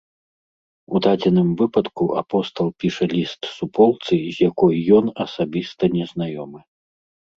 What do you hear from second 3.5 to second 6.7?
суполцы, з якой ён асабіста незнаёмы.